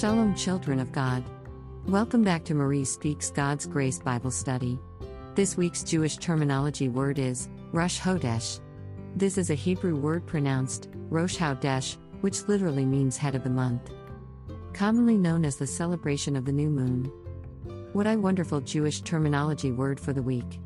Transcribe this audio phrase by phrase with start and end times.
[0.00, 1.22] Shalom, children of God.
[1.84, 4.78] Welcome back to Marie Speaks God's Grace Bible Study.
[5.34, 8.60] This week's Jewish terminology word is Rosh Hodesh.
[9.14, 13.92] This is a Hebrew word pronounced Rosh Hodesh, which literally means head of the month.
[14.72, 17.12] Commonly known as the celebration of the new moon.
[17.92, 20.60] What a wonderful Jewish terminology word for the week.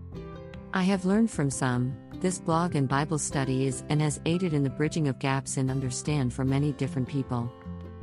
[0.73, 4.63] I have learned from some, this blog and Bible study is and has aided in
[4.63, 7.53] the bridging of gaps in understand for many different people.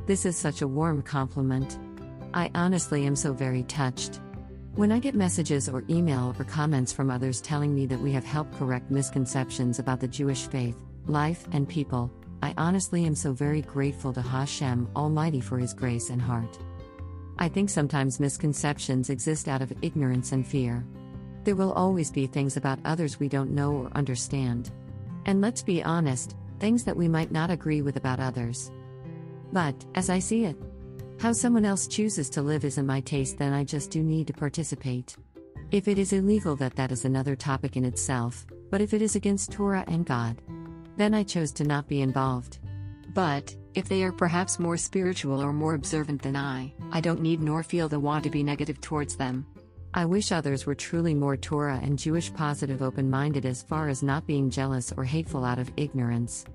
[0.04, 1.78] This is such a warm compliment.
[2.34, 4.20] I honestly am so very touched.
[4.74, 8.24] When I get messages or email or comments from others telling me that we have
[8.24, 12.10] helped correct misconceptions about the Jewish faith, life, and people,
[12.42, 16.58] I honestly am so very grateful to Hashem Almighty for His grace and heart.
[17.38, 20.84] I think sometimes misconceptions exist out of ignorance and fear.
[21.44, 24.72] There will always be things about others we don't know or understand.
[25.26, 28.72] And let's be honest, things that we might not agree with about others.
[29.52, 30.56] But, as I see it,
[31.20, 34.32] how someone else chooses to live isn't my taste, then I just do need to
[34.32, 35.16] participate.
[35.70, 39.14] If it is illegal, that that is another topic in itself, but if it is
[39.14, 40.40] against Torah and God,
[40.96, 42.58] then I chose to not be involved.
[43.14, 47.40] But, if they are perhaps more spiritual or more observant than I, I don't need
[47.40, 49.46] nor feel the want to be negative towards them.
[49.94, 54.02] I wish others were truly more Torah and Jewish positive open minded as far as
[54.02, 56.46] not being jealous or hateful out of ignorance.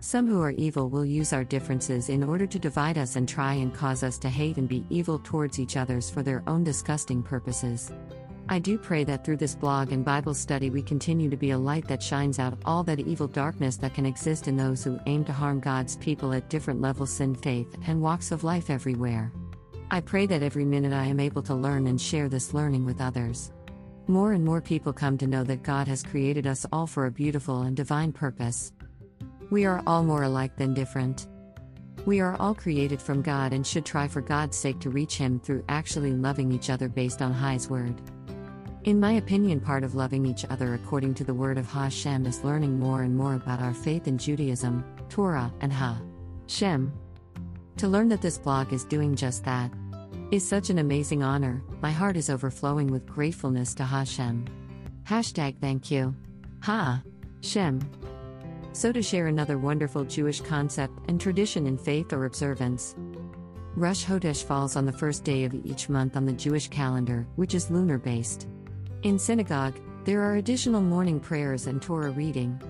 [0.00, 3.54] Some who are evil will use our differences in order to divide us and try
[3.54, 7.22] and cause us to hate and be evil towards each others for their own disgusting
[7.22, 7.90] purposes.
[8.48, 11.58] I do pray that through this blog and Bible study we continue to be a
[11.58, 15.24] light that shines out all that evil darkness that can exist in those who aim
[15.24, 19.32] to harm God's people at different levels in faith and walks of life everywhere.
[19.90, 23.00] I pray that every minute I am able to learn and share this learning with
[23.00, 23.50] others.
[24.08, 27.10] More and more people come to know that God has created us all for a
[27.10, 28.72] beautiful and divine purpose.
[29.50, 31.28] We are all more alike than different.
[32.04, 35.40] We are all created from God and should try for God's sake to reach Him
[35.40, 37.94] through actually loving each other based on His word.
[38.84, 42.44] In my opinion, part of loving each other according to the word of Hashem is
[42.44, 46.00] learning more and more about our faith in Judaism, Torah, and Ha.
[46.46, 46.92] Shem.
[47.78, 49.72] To learn that this blog is doing just that
[50.30, 54.46] is such an amazing honor, my heart is overflowing with gratefulness to Hashem.
[55.04, 56.14] Hashtag thank you.
[56.62, 57.02] Ha.
[57.42, 57.80] Shem.
[58.76, 62.94] So, to share another wonderful Jewish concept and tradition in faith or observance.
[63.74, 67.54] Rosh Hodesh falls on the first day of each month on the Jewish calendar, which
[67.54, 68.48] is lunar based.
[69.02, 72.60] In synagogue, there are additional morning prayers and Torah reading.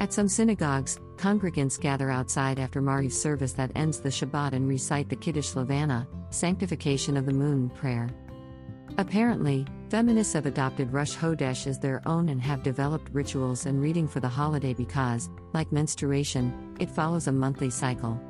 [0.00, 5.08] At some synagogues, congregants gather outside after Mariv service that ends the Shabbat and recite
[5.08, 8.08] the Kiddush Levana, sanctification of the moon prayer.
[8.96, 14.06] Apparently, feminists have adopted Rosh Hodesh as their own and have developed rituals and reading
[14.06, 18.20] for the holiday because, like menstruation, it follows a monthly cycle.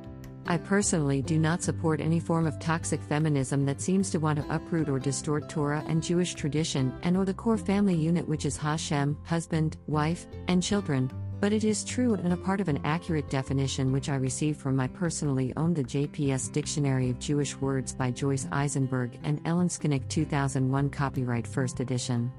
[0.47, 4.55] I personally do not support any form of toxic feminism that seems to want to
[4.55, 8.57] uproot or distort Torah and Jewish tradition and or the core family unit which is
[8.57, 11.11] Hashem, husband, wife, and children,
[11.41, 14.77] but it is true and a part of an accurate definition which I received from
[14.77, 20.09] my personally owned the JPS Dictionary of Jewish Words by Joyce Eisenberg and Ellen Skolnick
[20.09, 22.33] 2001 copyright first edition.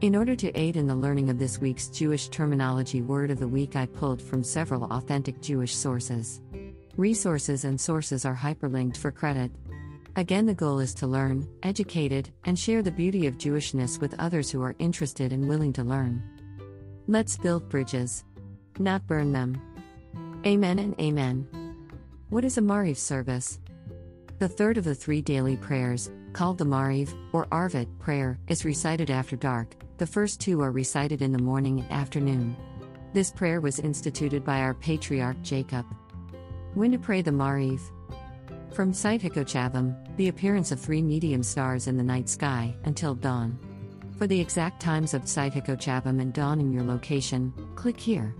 [0.00, 3.48] In order to aid in the learning of this week's Jewish terminology word of the
[3.48, 6.40] week, I pulled from several authentic Jewish sources.
[6.96, 9.50] Resources and sources are hyperlinked for credit.
[10.16, 14.50] Again, the goal is to learn, educated, and share the beauty of Jewishness with others
[14.50, 16.39] who are interested and willing to learn.
[17.06, 18.24] Let's build bridges,
[18.78, 19.60] not burn them.
[20.46, 21.46] Amen and Amen.
[22.28, 23.58] What is a Mariv service?
[24.38, 29.10] The third of the three daily prayers, called the Mariv, or Arvit, prayer, is recited
[29.10, 29.74] after dark.
[29.98, 32.56] The first two are recited in the morning and afternoon.
[33.12, 35.84] This prayer was instituted by our patriarch Jacob.
[36.74, 37.80] When to pray the Mariv?
[38.72, 43.58] From Tzeit Hakochavim, the appearance of three medium stars in the night sky, until dawn.
[44.20, 48.34] For the exact times of Tzeit Hakochavim and dawn in your location, click here.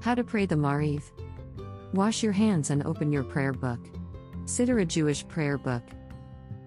[0.00, 1.02] How to pray the Mariv?
[1.92, 3.80] Wash your hands and open your prayer book.
[4.46, 5.82] Siddur a Jewish prayer book.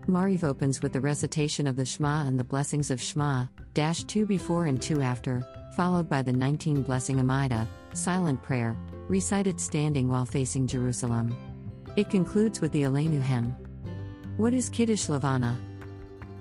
[0.06, 4.28] Mariv opens with the recitation of the Shema and the blessings of Shema, dash 2
[4.28, 5.44] before and 2 after,
[5.76, 11.36] followed by the 19 blessing Amida, silent prayer, recited standing while facing Jerusalem.
[11.96, 13.56] It concludes with the Aleinu hymn.
[14.38, 15.60] What is Kiddush Levana?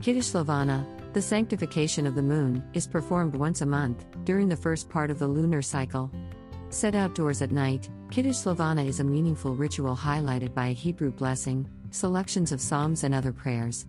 [0.02, 4.90] Kiddush Levana, the sanctification of the moon, is performed once a month, during the first
[4.90, 6.10] part of the lunar cycle.
[6.68, 11.66] Set outdoors at night, Kiddush Levana is a meaningful ritual highlighted by a Hebrew blessing,
[11.90, 13.86] selections of psalms, and other prayers.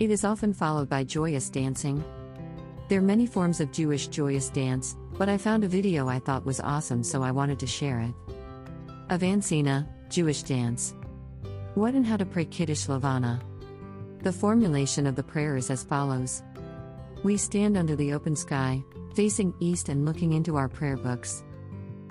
[0.00, 2.02] It is often followed by joyous dancing.
[2.88, 6.44] There are many forms of Jewish joyous dance, but I found a video I thought
[6.44, 8.14] was awesome so I wanted to share it.
[9.10, 10.92] Avancina, Jewish dance.
[11.76, 13.40] What and how to pray Kiddush Levana.
[14.22, 16.42] The formulation of the prayer is as follows
[17.24, 18.84] We stand under the open sky,
[19.14, 21.42] facing east and looking into our prayer books.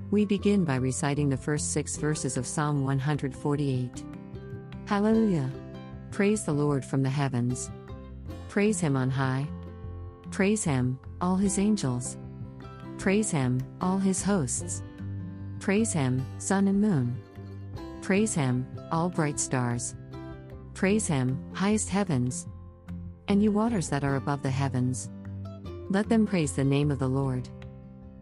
[0.10, 4.04] We begin by reciting the first six verses of Psalm 148.
[4.88, 5.52] Hallelujah!
[6.10, 7.70] Praise the Lord from the heavens.
[8.50, 9.48] Praise Him on high.
[10.32, 12.18] Praise Him, all His angels.
[12.98, 14.82] Praise Him, all His hosts.
[15.60, 17.16] Praise Him, sun and moon.
[18.02, 19.94] Praise Him, all bright stars.
[20.74, 22.48] Praise Him, highest heavens.
[23.34, 25.10] And you waters that are above the heavens.
[25.90, 27.50] Let them praise the name of the Lord.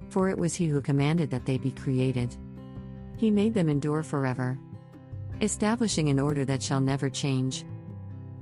[0.08, 2.34] For it was He who commanded that they be created.
[3.18, 4.58] He made them endure forever,
[5.42, 7.66] establishing an order that shall never change.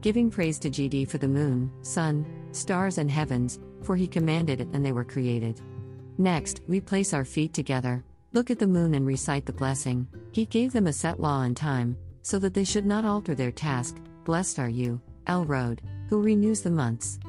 [0.01, 4.67] Giving praise to GD for the moon, sun, stars, and heavens, for He commanded it
[4.71, 5.59] and they were created.
[6.19, 10.07] Next, we place our feet together, Look at the moon and recite the blessing.
[10.33, 13.51] He gave them a set law and time, so that they should not alter their
[13.51, 13.97] task.
[14.23, 15.79] Blessed are you, El-Rod,
[16.09, 17.19] who renews the months.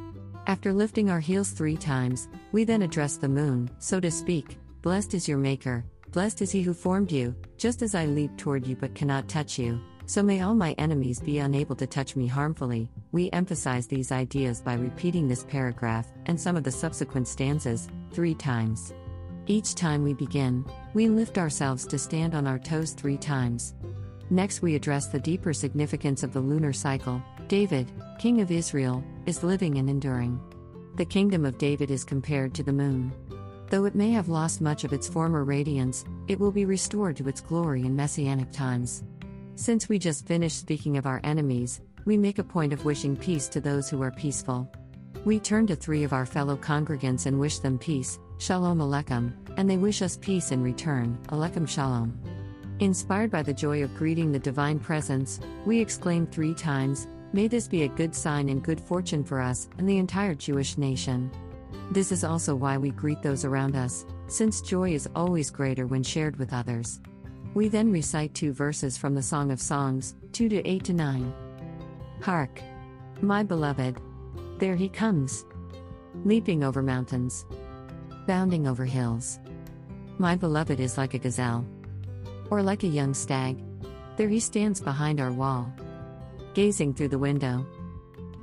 [0.47, 4.59] After lifting our heels three times, we then address the moon, so to speak.
[4.81, 8.67] Blessed is your Maker, blessed is he who formed you, just as I leap toward
[8.67, 9.79] you but cannot touch you.
[10.07, 12.91] So may all my enemies be unable to touch me harmfully.
[13.13, 18.35] We emphasize these ideas by repeating this paragraph and some of the subsequent stanzas three
[18.35, 18.95] times.
[19.47, 20.65] Each time we begin,
[20.95, 23.75] we lift ourselves to stand on our toes three times.
[24.31, 27.21] Next, we address the deeper significance of the lunar cycle.
[27.49, 27.91] David,
[28.21, 30.41] king of Israel, is living and enduring.
[30.95, 33.13] The kingdom of David is compared to the moon.
[33.71, 37.29] Though it may have lost much of its former radiance, it will be restored to
[37.29, 39.03] its glory in messianic times.
[39.57, 43.49] Since we just finished speaking of our enemies, we make a point of wishing peace
[43.49, 44.71] to those who are peaceful.
[45.25, 49.69] We turn to three of our fellow congregants and wish them peace, Shalom Aleichem, and
[49.69, 52.19] they wish us peace in return, Aleichem Shalom.
[52.81, 57.69] Inspired by the joy of greeting the divine presence, we exclaim three times, May this
[57.69, 61.31] be a good sign and good fortune for us and the entire Jewish nation.
[61.93, 66.03] This is also why we greet those around us, since joy is always greater when
[66.03, 67.01] shared with others.
[67.55, 71.35] We then recite two verses from the Song of Songs, 2 to 8 to 9.
[72.23, 72.61] Hark!
[73.21, 74.01] My beloved!
[74.59, 75.45] There he comes!
[76.25, 77.47] Leaping over mountains
[78.27, 79.41] bounding over hills.
[80.19, 81.67] My beloved is like a gazelle,
[82.51, 83.63] or like a young stag.
[84.17, 85.73] There he stands behind our wall,
[86.55, 87.65] gazing through the window,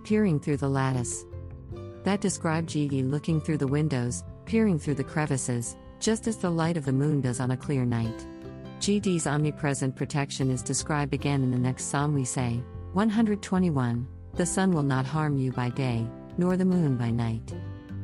[0.04, 1.26] peering through the lattice.
[2.04, 6.78] That described Gigi looking through the windows, peering through the crevices, just as the light
[6.78, 8.26] of the moon does on a clear night.
[8.80, 12.62] GD's omnipresent protection is described again in the next psalm we say,
[12.94, 16.08] 121 The sun will not harm you by day,
[16.38, 17.54] nor the moon by night.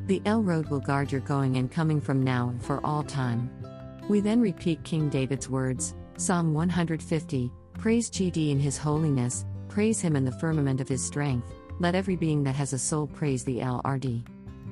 [0.07, 3.49] The El-Rod will guard your going and coming from now and for all time.
[4.09, 10.15] We then repeat King David's words Psalm 150 Praise GD in his holiness, praise him
[10.15, 11.47] in the firmament of his strength,
[11.79, 14.23] let every being that has a soul praise the El-Rd.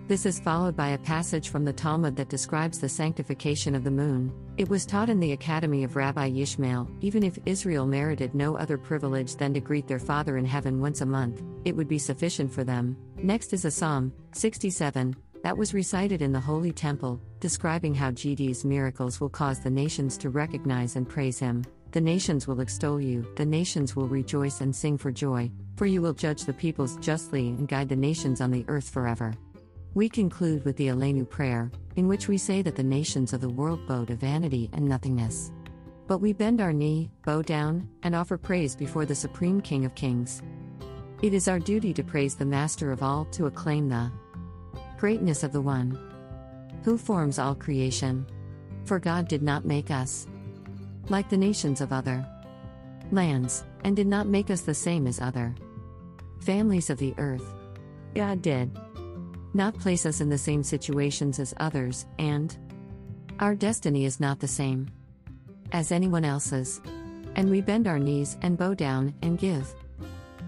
[0.08, 3.92] This is followed by a passage from the Talmud that describes the sanctification of the
[3.92, 4.34] moon.
[4.58, 8.78] It was taught in the academy of Rabbi Yishmael even if Israel merited no other
[8.78, 12.52] privilege than to greet their Father in heaven once a month, it would be sufficient
[12.52, 12.98] for them.
[13.16, 18.64] Next is a Psalm, 67, that was recited in the Holy Temple, describing how GD's
[18.64, 21.64] miracles will cause the nations to recognize and praise him.
[21.92, 26.02] The nations will extol you, the nations will rejoice and sing for joy, for you
[26.02, 29.34] will judge the peoples justly and guide the nations on the earth forever.
[29.94, 33.50] We conclude with the Aleinu prayer, in which we say that the nations of the
[33.50, 35.52] world bow to vanity and nothingness.
[36.08, 39.96] But we bend our knee, bow down, and offer praise before the Supreme King of
[39.96, 40.42] Kings.
[41.22, 44.12] It is our duty to praise the Master of all, to acclaim the
[45.02, 45.98] greatness of the One
[46.84, 48.24] who forms all creation.
[48.86, 50.28] For God did not make us
[51.10, 52.24] like the nations of other
[53.12, 55.56] lands, and did not make us the same as other
[56.42, 57.52] families of the earth.
[58.14, 58.78] God did
[59.56, 62.56] not place us in the same situations as others, and
[63.40, 64.88] our destiny is not the same
[65.72, 66.80] as anyone else's.
[67.36, 69.74] And we bend our knees and bow down and give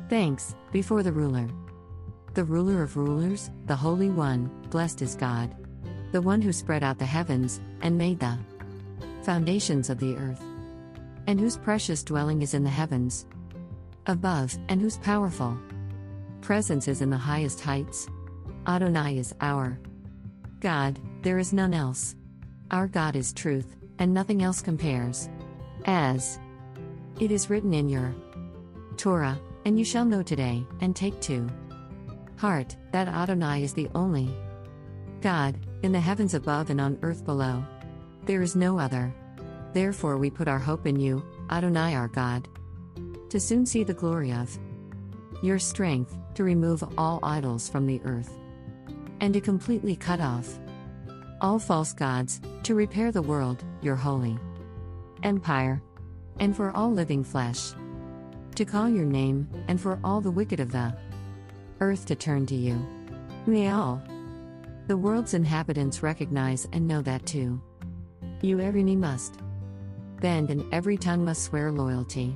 [0.09, 1.47] thanks before the ruler.
[2.33, 5.53] The ruler of rulers, the Holy One, blessed is God.
[6.11, 8.39] The one who spread out the heavens and made the
[9.21, 10.43] foundations of the earth,
[11.27, 13.27] and whose precious dwelling is in the heavens
[14.07, 15.57] above, and whose powerful
[16.41, 18.07] presence is in the highest heights.
[18.67, 19.79] Adonai is our
[20.59, 22.15] God, there is none else.
[22.71, 25.29] Our God is truth, and nothing else compares.
[25.85, 26.39] As
[27.19, 28.15] it is written in your
[28.97, 31.47] Torah, and you shall know today, and take to
[32.43, 34.27] heart, that Adonai is the only
[35.21, 37.63] God, in the heavens above and on earth below.
[38.25, 39.15] There is no other.
[39.71, 42.49] Therefore, we put our hope in you, Adonai our God.
[43.29, 44.59] to soon see the glory of
[45.41, 48.33] your strength, to remove all idols from the earth,
[49.21, 50.59] and to completely cut off
[51.39, 54.37] all false gods, to repair the world, your holy
[55.23, 55.81] empire,
[56.41, 57.71] and for all living flesh,
[58.55, 60.93] to call your name, and for all the wicked of the
[61.79, 62.85] earth to turn to you.
[63.45, 64.01] May all
[64.87, 67.61] the world's inhabitants recognize and know that too.
[68.41, 69.39] You every knee must
[70.19, 72.35] bend and every tongue must swear loyalty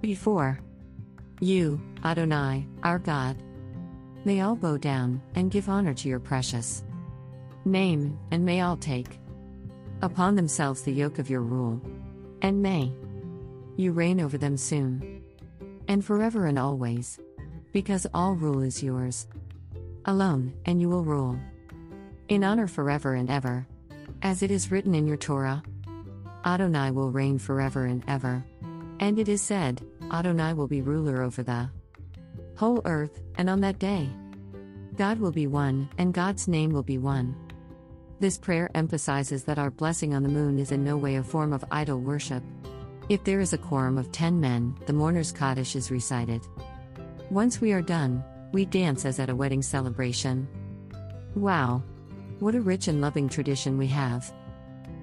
[0.00, 0.60] before
[1.40, 3.36] you, Adonai, our God.
[4.24, 6.84] May all bow down and give honor to your precious
[7.64, 9.18] name, and may all take
[10.02, 11.80] upon themselves the yoke of your rule.
[12.42, 12.92] And may
[13.76, 15.22] you reign over them soon
[15.86, 17.18] and forever and always,
[17.72, 19.26] because all rule is yours
[20.04, 21.38] alone, and you will rule
[22.28, 23.66] in honor forever and ever.
[24.22, 25.62] As it is written in your Torah,
[26.44, 28.44] Adonai will reign forever and ever.
[29.00, 31.70] And it is said, Adonai will be ruler over the
[32.56, 34.08] whole earth, and on that day,
[34.96, 37.36] God will be one, and God's name will be one.
[38.18, 41.52] This prayer emphasizes that our blessing on the moon is in no way a form
[41.52, 42.42] of idol worship.
[43.08, 46.44] If there is a quorum of ten men, the mourner's Kaddish is recited.
[47.30, 50.48] Once we are done, we dance as at a wedding celebration.
[51.34, 51.82] Wow!
[52.38, 54.32] What a rich and loving tradition we have.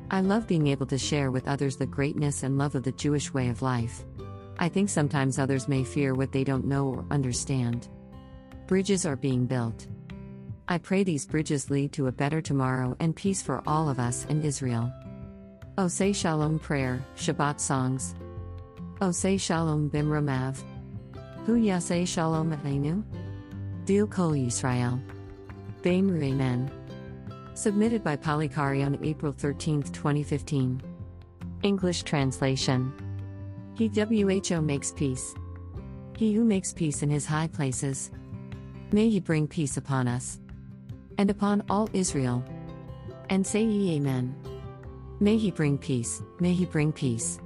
[0.10, 3.32] I love being able to share with others the greatness and love of the Jewish
[3.32, 4.04] way of life.
[4.58, 7.90] I think sometimes others may fear what they don't know or understand.
[8.66, 9.86] Bridges are being built.
[10.68, 14.26] I pray these bridges lead to a better tomorrow and peace for all of us
[14.30, 14.92] in Israel.
[15.78, 18.16] Oh, say Shalom prayer, Shabbat songs.
[19.00, 20.64] Oh, say Shalom Bimromav.
[21.46, 23.04] Hu Yaseh Shalom Aleinu.
[23.86, 25.00] Dil Kol Yisrael.
[25.84, 26.72] Beimru Amen.
[27.54, 30.82] Submitted by Polycari on April 13, 2015.
[31.62, 32.92] English translation
[33.78, 35.36] He WHO makes peace.
[36.18, 38.10] He who makes peace in his high places.
[38.92, 40.40] May he bring peace upon us
[41.20, 42.44] and upon all Israel.
[43.30, 44.36] And say ye Amen.
[45.20, 47.40] May he bring peace, may he bring peace.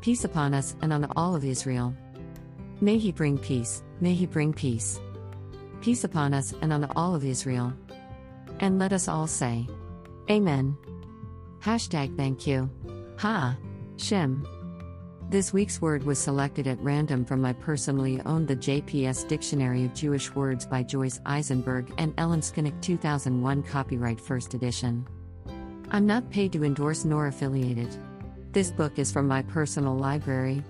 [0.00, 1.92] Peace upon us and on all of Israel.
[2.80, 5.00] May he bring peace, may he bring peace.
[5.80, 7.72] Peace upon us and on all of Israel.
[8.60, 9.66] And let us all say,
[10.30, 10.76] Amen.
[11.60, 12.70] Hashtag thank you.
[13.18, 13.56] Ha.
[13.96, 14.46] Shem.
[15.28, 19.94] This week's word was selected at random from my personally owned The JPS Dictionary of
[19.94, 25.06] Jewish Words by Joyce Eisenberg and Ellen Skolnick 2001 copyright first edition.
[25.90, 27.96] I'm not paid to endorse nor affiliated.
[28.52, 30.62] This book is from my personal library.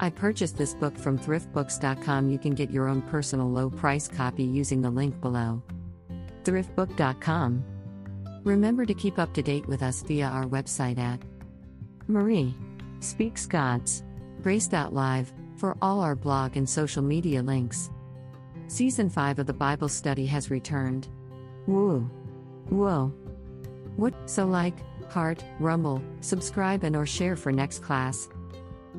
[0.00, 2.30] I purchased this book from thriftbooks.com.
[2.30, 5.62] You can get your own personal low price copy using the link below.
[6.44, 7.64] Thriftbook.com.
[8.44, 11.20] Remember to keep up to date with us via our website at
[12.08, 12.54] Marie
[13.00, 14.02] Speaks God's
[14.42, 17.90] Grace.live for all our blog and social media links.
[18.66, 21.08] Season 5 of the Bible study has returned.
[21.66, 22.00] Woo!
[22.68, 23.12] Whoa!
[23.96, 24.14] What?
[24.26, 24.74] So like,
[25.10, 28.28] heart, rumble, subscribe and or share for next class.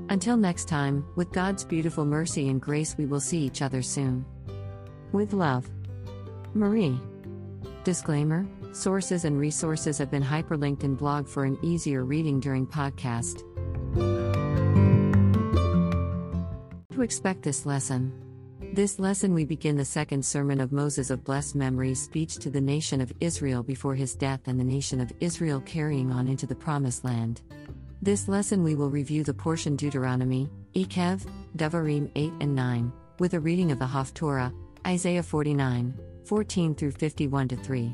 [0.09, 4.25] Until next time, with God's beautiful mercy and grace we will see each other soon.
[5.11, 5.69] With love.
[6.53, 6.99] Marie.
[7.83, 13.39] Disclaimer Sources and resources have been hyperlinked in blog for an easier reading during podcast.
[16.91, 18.11] To expect this lesson.
[18.73, 22.59] This lesson we begin the second sermon of Moses of blessed memory speech to the
[22.59, 26.55] nation of Israel before his death and the nation of Israel carrying on into the
[26.55, 27.41] promised land.
[28.01, 31.25] This lesson we will review the portion Deuteronomy, Ekev,
[31.57, 34.53] Devarim 8 and 9, with a reading of the Haftorah,
[34.85, 37.93] Isaiah 49, 14 through 51 to 3.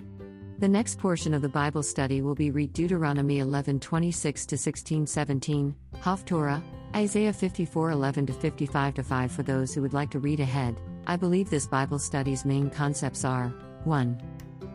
[0.60, 5.08] The next portion of the Bible study will be read Deuteronomy 11 26 to 16
[5.08, 6.62] 17, Haftorah,
[6.96, 10.79] Isaiah 54 11 to 55 to 5 for those who would like to read ahead.
[11.08, 13.53] I believe this Bible study's main concepts are
[13.86, 14.22] 1.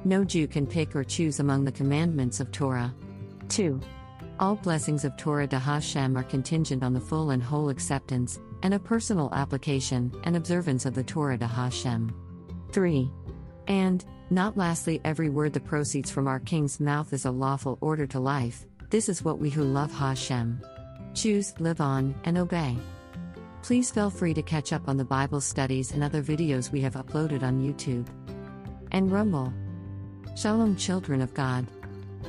[0.05, 2.95] No Jew can pick or choose among the commandments of Torah.
[3.49, 3.81] 2.
[4.39, 8.75] All blessings of Torah de Hashem are contingent on the full and whole acceptance, and
[8.75, 12.15] a personal application and observance of the Torah de Hashem.
[12.71, 13.11] 3.
[13.67, 18.07] And, not lastly, every word that proceeds from our King's mouth is a lawful order
[18.09, 18.67] to life.
[18.91, 20.61] This is what we who love Hashem
[21.15, 22.77] choose, live on, and obey.
[23.63, 26.93] Please feel free to catch up on the Bible studies and other videos we have
[26.93, 28.07] uploaded on YouTube
[28.93, 29.51] and Rumble.
[30.37, 31.67] Shalom, children of God.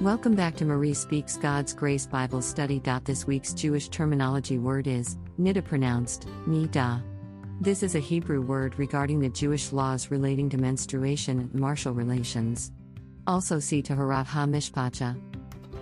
[0.01, 2.79] Welcome back to Marie Speaks God's Grace Bible Study.
[3.03, 7.01] This week's Jewish terminology word is nida pronounced nida.
[7.61, 12.71] This is a Hebrew word regarding the Jewish laws relating to menstruation and marital relations.
[13.25, 15.19] Also see Taharat HaMishpacha.